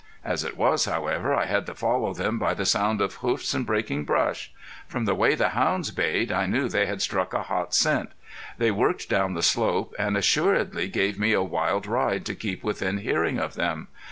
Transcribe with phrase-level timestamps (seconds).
[0.25, 3.67] As it was, however, I had to follow them by the sound of hoofs and
[3.67, 4.51] breaking brush.
[4.87, 8.09] From the way the hounds bayed I knew they had struck a hot scent.
[8.57, 12.97] They worked down the slope, and assuredly gave me a wild ride to keep within
[12.97, 13.89] hearing of them.